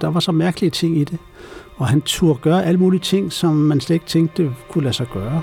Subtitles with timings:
[0.00, 1.18] Der var så mærkelige ting i det.
[1.76, 5.06] Og han turde gøre alle mulige ting, som man slet ikke tænkte kunne lade sig
[5.12, 5.42] gøre.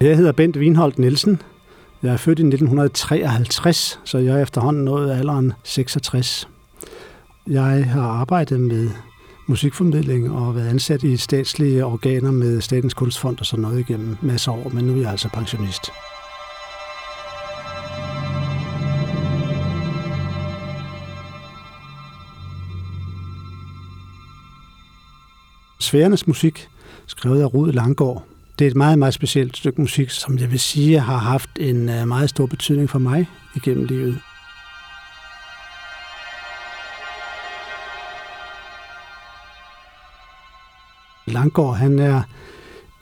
[0.00, 1.42] Jeg hedder Bent Winholdt Nielsen.
[2.02, 6.48] Jeg er født i 1953, så jeg er efterhånden nået alderen 66.
[7.46, 8.90] Jeg har arbejdet med
[9.46, 14.52] musikformidling og været ansat i statslige organer med Statens Kunstfond og sådan noget igennem masser
[14.52, 15.90] af år, men nu er jeg altså pensionist.
[25.80, 26.68] Sværernes musik,
[27.06, 28.24] skrevet af Rud Langgaard,
[28.58, 31.88] det er et meget, meget specielt stykke musik, som jeg vil sige har haft en
[31.88, 34.20] øh, meget stor betydning for mig igennem livet.
[41.26, 42.22] Langgaard, han er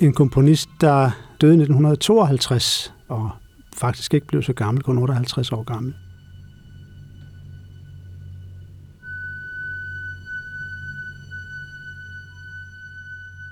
[0.00, 3.30] en komponist, der døde i 1952, og
[3.76, 5.94] faktisk ikke blev så gammel, kun 58 år gammel.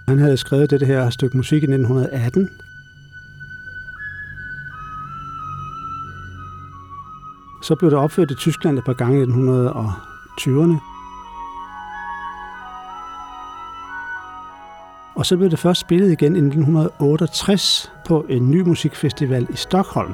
[0.09, 2.49] Han havde skrevet det her stykke musik i 1918.
[7.63, 10.92] Så blev det opført i Tyskland et par gange i 1920'erne.
[15.23, 20.13] Og så blev det først spillet igen i 1968 på en ny musikfestival i Stockholm.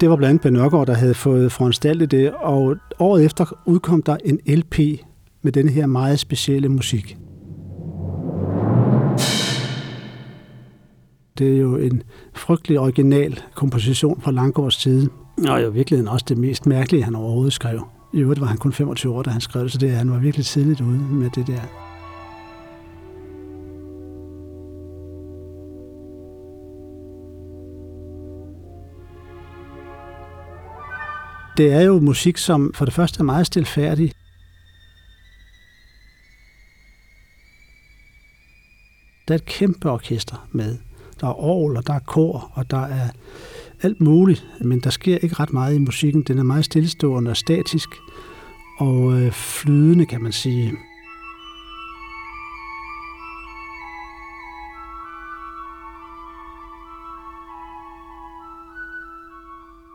[0.00, 4.02] Det var blandt andet Ben Nørgaard, der havde fået foranstaltet det, og året efter udkom
[4.02, 4.78] der en LP
[5.42, 7.16] med denne her meget specielle musik.
[11.38, 12.02] Det er jo en
[12.34, 15.08] frygtelig original komposition fra Langgaards side,
[15.48, 17.97] og jo virkelig også det mest mærkelige, han overhovedet skrev.
[18.12, 20.18] I øvrigt var han kun 25 år, da han skrev det, så det, han var
[20.18, 21.60] virkelig tidligt ude med det der.
[31.56, 34.12] Det er jo musik, som for det første er meget stilfærdig.
[39.28, 40.78] Der er et kæmpe orkester med.
[41.20, 43.08] Der er orgel, og der er kor, og der er
[43.82, 46.22] alt muligt, men der sker ikke ret meget i musikken.
[46.22, 47.88] Den er meget stillestående og statisk,
[48.78, 50.72] og øh, flydende, kan man sige.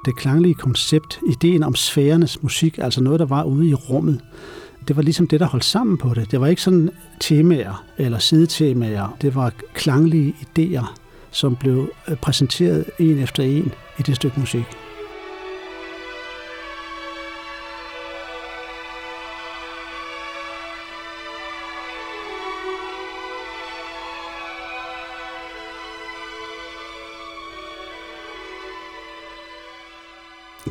[0.05, 4.22] det klanglige koncept, ideen om sfærernes musik, altså noget, der var ude i rummet,
[4.88, 6.31] det var ligesom det, der holdt sammen på det.
[6.31, 6.89] Det var ikke sådan
[7.19, 9.17] temaer eller sidetemaer.
[9.22, 10.95] Det var klanglige idéer,
[11.33, 14.66] som blev øh, præsenteret en efter en i det stykke musik.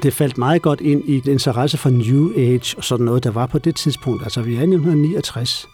[0.02, 3.30] det faldt meget godt ind i et interesse for New Age og sådan noget, der
[3.30, 4.22] var på det tidspunkt.
[4.22, 5.68] Altså, vi er i 1969.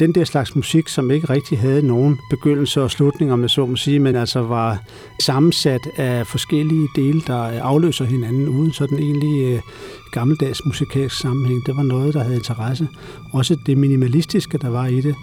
[0.00, 3.66] Den der slags musik, som ikke rigtig havde nogen begyndelse og slutning, om jeg så
[3.66, 4.78] må sige, men altså var
[5.22, 9.62] sammensat af forskellige dele, der afløser hinanden, uden sådan egentlig egentlige
[10.12, 11.66] gammeldags musikalsk sammenhæng.
[11.66, 12.88] Det var noget, der havde interesse.
[13.32, 15.14] Også det minimalistiske, der var i det,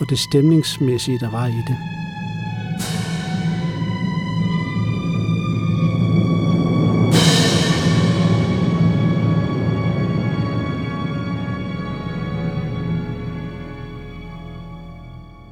[0.00, 1.99] og det stemningsmæssige, der var i det.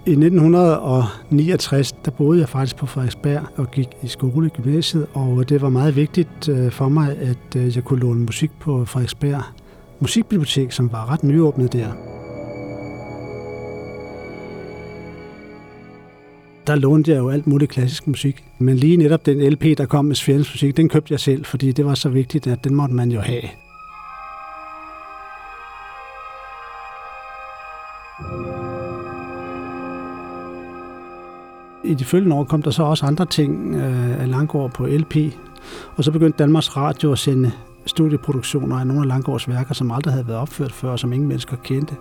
[0.09, 5.49] I 1969, der boede jeg faktisk på Frederiksberg og gik i skole i gymnasiet, og
[5.49, 9.43] det var meget vigtigt øh, for mig, at øh, jeg kunne låne musik på Frederiksberg
[10.01, 11.93] Musikbibliotek, som var ret nyåbnet der.
[16.67, 20.05] Der lånte jeg jo alt muligt klassisk musik, men lige netop den LP, der kom
[20.05, 22.95] med Sfærens musik, den købte jeg selv, fordi det var så vigtigt, at den måtte
[22.95, 23.43] man jo have.
[31.89, 35.17] I de følgende år kom der så også andre ting øh, af Langgaard på LP,
[35.97, 37.53] og så begyndte Danmarks Radio at sende
[37.87, 41.29] studieproduktioner af nogle af Langgaards værker, som aldrig havde været opført før, og som ingen
[41.29, 41.97] mennesker kendte.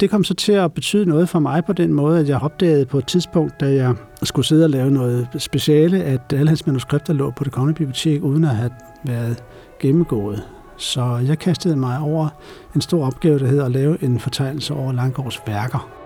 [0.00, 2.86] Det kom så til at betyde noget for mig på den måde, at jeg opdagede
[2.86, 7.12] på et tidspunkt, da jeg skulle sidde og lave noget speciale, at alle hans manuskripter
[7.12, 8.70] lå på det kongelige bibliotek, uden at have
[9.04, 9.44] været
[9.80, 10.42] gennemgået.
[10.76, 12.28] Så jeg kastede mig over
[12.74, 16.03] en stor opgave, der hedder at lave en fortegnelse over Langgaards værker.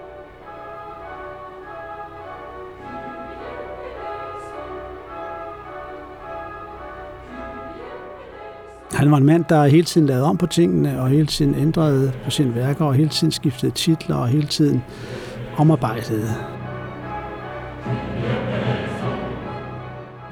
[8.99, 12.13] Han var en mand, der hele tiden lavede om på tingene, og hele tiden ændrede
[12.25, 14.83] på sine værker, og hele tiden skiftede titler, og hele tiden
[15.57, 16.29] omarbejdede.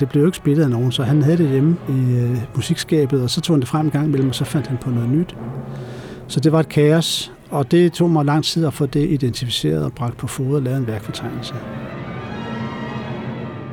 [0.00, 3.22] Det blev jo ikke spillet af nogen, så han havde det hjemme i øh, musikskabet,
[3.22, 5.08] og så tog han det frem en gang imellem, og så fandt han på noget
[5.08, 5.36] nyt.
[6.26, 9.84] Så det var et kaos, og det tog mig lang tid at få det identificeret
[9.84, 11.54] og bragt på fod og lavet en værkfortegnelse.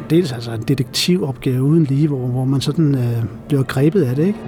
[0.09, 4.25] Dels altså en detektivopgave uden lige, hvor, hvor man sådan øh, bliver grebet af det,
[4.27, 4.39] ikke?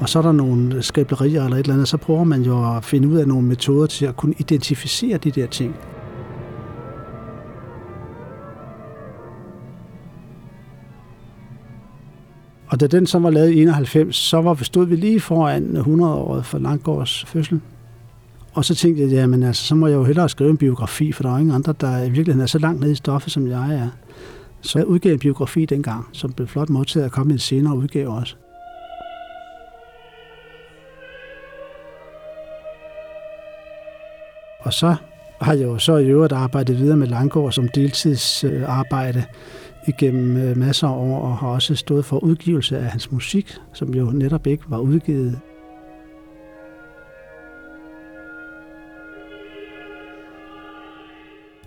[0.00, 2.84] Og så er der nogle skriblerier eller et eller andet, så prøver man jo at
[2.84, 5.74] finde ud af nogle metoder til at kunne identificere de der ting.
[12.68, 16.46] Og da den så var lavet i 91, så var, stod vi lige foran 100-året
[16.46, 17.60] for Langgaards fødsel.
[18.52, 21.22] Og så tænkte jeg, jamen altså, så må jeg jo hellere skrive en biografi, for
[21.22, 23.74] der er ingen andre, der i virkeligheden er så langt nede i stoffet, som jeg
[23.74, 23.88] er.
[24.60, 27.76] Så jeg udgav en biografi dengang, som blev flot modtaget at komme i en senere
[27.76, 28.36] udgave også.
[34.58, 34.96] Og så
[35.40, 39.24] har jeg jo så i øvrigt arbejdet videre med Langgaard som deltidsarbejde
[39.88, 43.94] igennem øh, masser af år, og har også stået for udgivelse af hans musik, som
[43.94, 45.40] jo netop ikke var udgivet.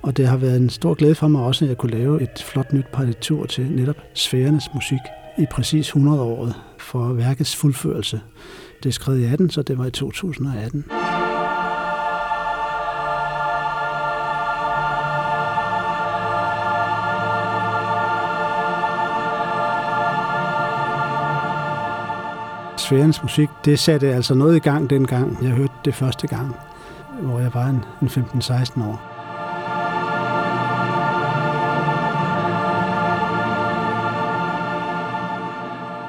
[0.04, 2.44] Og det har været en stor glæde for mig også, at jeg kunne lave et
[2.46, 5.00] flot nyt partitur til netop sfærernes musik
[5.38, 8.22] i præcis 100 året for værkets fuldførelse.
[8.84, 10.86] Det er skrevet i 18, så det var i 2018.
[22.92, 26.56] sfærens musik, det satte altså noget i gang dengang, jeg hørte det første gang,
[27.22, 29.02] hvor jeg var en, en 15-16 år.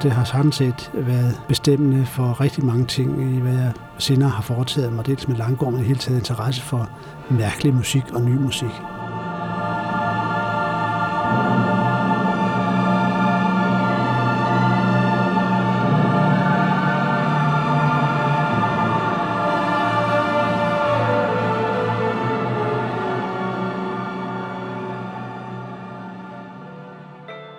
[0.03, 4.41] Det har sådan set været bestemmende for rigtig mange ting i, hvad jeg senere har
[4.41, 6.89] foretaget mig, dels med Langgaard, men hele taget interesse for
[7.29, 8.71] mærkelig musik og ny musik.